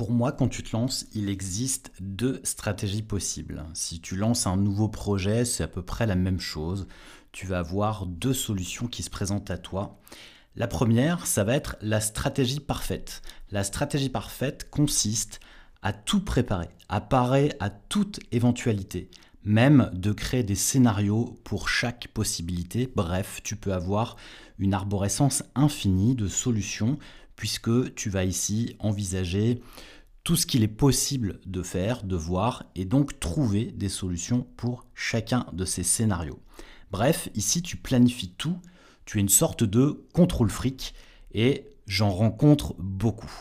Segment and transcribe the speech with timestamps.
[0.00, 3.66] Pour moi, quand tu te lances, il existe deux stratégies possibles.
[3.74, 6.88] Si tu lances un nouveau projet, c'est à peu près la même chose.
[7.32, 10.00] Tu vas avoir deux solutions qui se présentent à toi.
[10.56, 13.20] La première, ça va être la stratégie parfaite.
[13.50, 15.38] La stratégie parfaite consiste
[15.82, 19.10] à tout préparer, à parer à toute éventualité,
[19.44, 22.90] même de créer des scénarios pour chaque possibilité.
[22.96, 24.16] Bref, tu peux avoir
[24.58, 26.96] une arborescence infinie de solutions
[27.40, 29.62] puisque tu vas ici envisager
[30.24, 34.84] tout ce qu'il est possible de faire, de voir, et donc trouver des solutions pour
[34.94, 36.38] chacun de ces scénarios.
[36.90, 38.58] Bref, ici tu planifies tout,
[39.06, 40.92] tu es une sorte de contrôle fric,
[41.32, 43.32] et j'en rencontre beaucoup.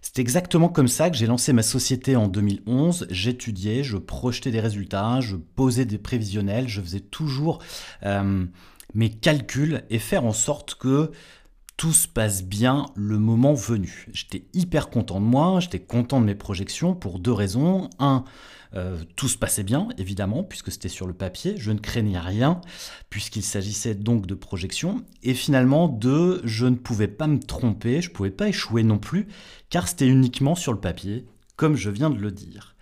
[0.00, 3.08] C'est exactement comme ça que j'ai lancé ma société en 2011.
[3.10, 7.58] J'étudiais, je projetais des résultats, je posais des prévisionnels, je faisais toujours
[8.04, 8.46] euh,
[8.94, 11.10] mes calculs et faire en sorte que
[11.76, 14.06] tout se passe bien le moment venu.
[14.12, 17.90] J'étais hyper content de moi, j'étais content de mes projections pour deux raisons.
[17.98, 18.24] Un,
[18.74, 21.54] euh, tout se passait bien, évidemment, puisque c'était sur le papier.
[21.56, 22.60] Je ne craignais rien,
[23.10, 25.02] puisqu'il s'agissait donc de projections.
[25.22, 28.98] Et finalement, deux, je ne pouvais pas me tromper, je ne pouvais pas échouer non
[28.98, 29.28] plus,
[29.70, 32.74] car c'était uniquement sur le papier, comme je viens de le dire.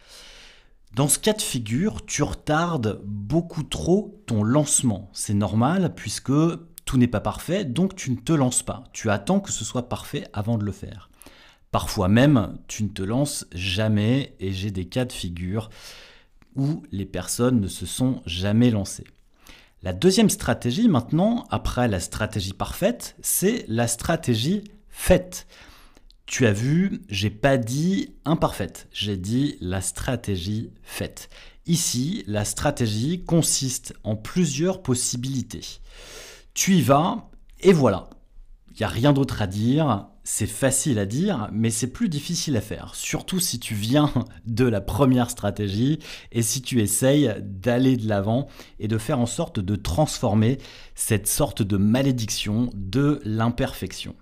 [0.94, 5.10] Dans ce cas de figure, tu retardes beaucoup trop ton lancement.
[5.14, 6.32] C'est normal, puisque
[6.98, 8.84] n'est pas parfait, donc tu ne te lances pas.
[8.92, 11.10] Tu attends que ce soit parfait avant de le faire.
[11.70, 15.70] Parfois même, tu ne te lances jamais et j'ai des cas de figure
[16.54, 19.06] où les personnes ne se sont jamais lancées.
[19.82, 25.46] La deuxième stratégie maintenant, après la stratégie parfaite, c'est la stratégie faite.
[26.26, 31.30] Tu as vu, j'ai pas dit imparfaite, j'ai dit la stratégie faite.
[31.66, 35.80] Ici, la stratégie consiste en plusieurs possibilités.
[36.54, 38.10] Tu y vas, et voilà.
[38.72, 42.56] Il n'y a rien d'autre à dire, c'est facile à dire, mais c'est plus difficile
[42.56, 42.94] à faire.
[42.94, 44.12] Surtout si tu viens
[44.46, 45.98] de la première stratégie
[46.30, 50.58] et si tu essayes d'aller de l'avant et de faire en sorte de transformer
[50.94, 54.14] cette sorte de malédiction de l'imperfection.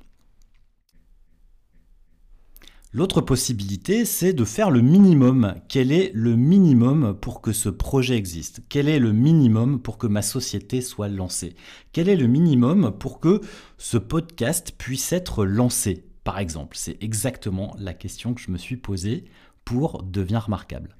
[2.93, 5.55] L'autre possibilité, c'est de faire le minimum.
[5.69, 8.63] Quel est le minimum pour que ce projet existe?
[8.69, 11.55] Quel est le minimum pour que ma société soit lancée?
[11.93, 13.43] Quel est le minimum pour que
[13.79, 16.05] ce podcast puisse être lancé?
[16.25, 19.25] Par exemple, c'est exactement la question que je me suis posée
[19.65, 20.97] pour devenir remarquable.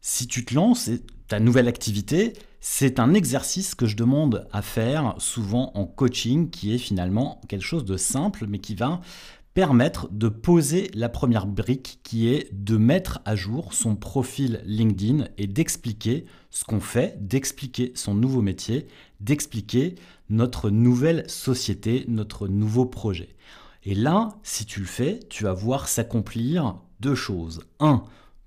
[0.00, 0.90] Si tu te lances,
[1.28, 6.74] ta nouvelle activité, c'est un exercice que je demande à faire souvent en coaching qui
[6.74, 9.00] est finalement quelque chose de simple mais qui va
[9.54, 15.28] permettre de poser la première brique qui est de mettre à jour son profil LinkedIn
[15.36, 18.86] et d'expliquer ce qu'on fait, d'expliquer son nouveau métier,
[19.20, 19.96] d'expliquer
[20.30, 23.36] notre nouvelle société, notre nouveau projet.
[23.84, 27.60] Et là, si tu le fais, tu vas voir s'accomplir deux choses.
[27.80, 28.04] Un,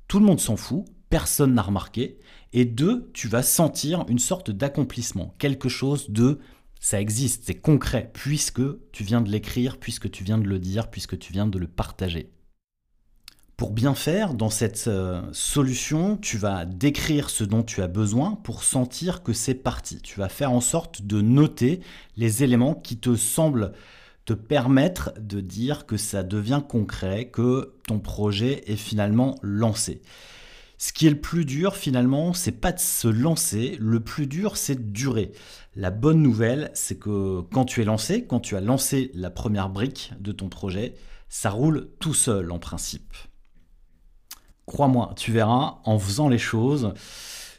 [0.08, 2.18] tout le monde s'en fout, personne n'a remarqué.
[2.54, 6.40] Et deux, tu vas sentir une sorte d'accomplissement, quelque chose de
[6.80, 10.90] ça existe, c'est concret, puisque tu viens de l'écrire, puisque tu viens de le dire,
[10.90, 12.32] puisque tu viens de le partager.
[13.58, 18.36] Pour bien faire, dans cette euh, solution, tu vas décrire ce dont tu as besoin
[18.44, 20.02] pour sentir que c'est parti.
[20.02, 21.80] Tu vas faire en sorte de noter
[22.18, 23.72] les éléments qui te semblent
[24.26, 30.02] te permettre de dire que ça devient concret, que ton projet est finalement lancé.
[30.78, 34.58] Ce qui est le plus dur finalement, c'est pas de se lancer, le plus dur
[34.58, 35.32] c'est de durer.
[35.76, 39.70] La bonne nouvelle, c'est que quand tu es lancé, quand tu as lancé la première
[39.70, 40.96] brique de ton projet,
[41.30, 43.14] ça roule tout seul en principe.
[44.66, 46.94] Crois-moi, tu verras, en faisant les choses,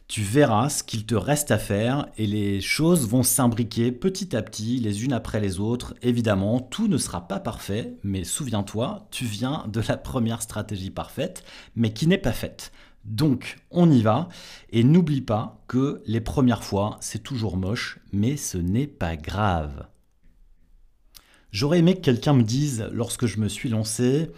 [0.08, 4.42] tu verras ce qu'il te reste à faire et les choses vont s'imbriquer petit à
[4.42, 5.94] petit, les unes après les autres.
[6.02, 11.44] Évidemment, tout ne sera pas parfait, mais souviens-toi, tu viens de la première stratégie parfaite,
[11.74, 12.72] mais qui n'est pas faite.
[13.06, 14.28] Donc on y va
[14.70, 19.86] et n'oublie pas que les premières fois c'est toujours moche mais ce n'est pas grave.
[21.52, 24.30] J'aurais aimé que quelqu'un me dise lorsque je me suis lancé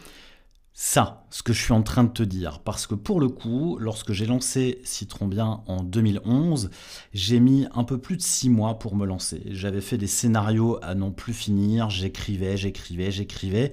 [0.81, 2.61] ça, ce que je suis en train de te dire.
[2.61, 6.71] Parce que pour le coup, lorsque j'ai lancé Citron Bien en 2011,
[7.13, 9.43] j'ai mis un peu plus de six mois pour me lancer.
[9.47, 13.73] J'avais fait des scénarios à non plus finir, j'écrivais, j'écrivais, j'écrivais.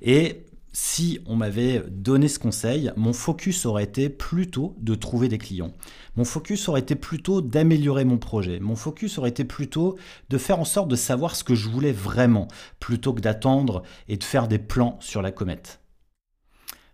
[0.00, 5.38] Et si on m'avait donné ce conseil, mon focus aurait été plutôt de trouver des
[5.38, 5.72] clients.
[6.16, 8.58] Mon focus aurait été plutôt d'améliorer mon projet.
[8.58, 9.96] Mon focus aurait été plutôt
[10.30, 12.48] de faire en sorte de savoir ce que je voulais vraiment,
[12.80, 15.80] plutôt que d'attendre et de faire des plans sur la comète.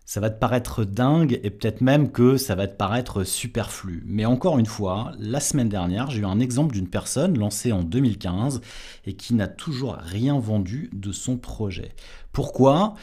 [0.05, 4.03] Ça va te paraître dingue et peut-être même que ça va te paraître superflu.
[4.05, 7.81] Mais encore une fois, la semaine dernière, j'ai eu un exemple d'une personne lancée en
[7.81, 8.61] 2015
[9.07, 11.95] et qui n'a toujours rien vendu de son projet.
[12.31, 12.93] Pourquoi?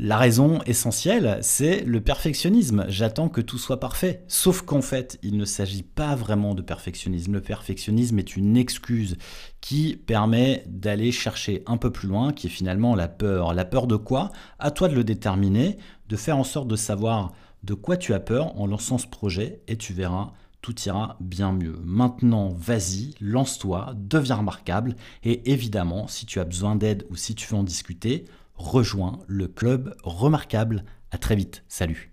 [0.00, 2.84] La raison essentielle, c'est le perfectionnisme.
[2.86, 4.22] J'attends que tout soit parfait.
[4.28, 7.32] Sauf qu'en fait, il ne s'agit pas vraiment de perfectionnisme.
[7.32, 9.16] Le perfectionnisme est une excuse
[9.60, 13.54] qui permet d'aller chercher un peu plus loin, qui est finalement la peur.
[13.54, 14.30] La peur de quoi?
[14.60, 15.78] À toi de le déterminer,
[16.08, 17.32] de faire en sorte de savoir
[17.64, 20.30] de quoi tu as peur en lançant ce projet et tu verras
[20.60, 21.78] tout ira bien mieux.
[21.84, 24.94] Maintenant, vas-y, lance-toi, deviens remarquable
[25.24, 28.26] et évidemment, si tu as besoin d'aide ou si tu veux en discuter,
[28.58, 30.84] rejoins le club remarquable.
[31.10, 31.64] À très vite.
[31.68, 32.12] Salut.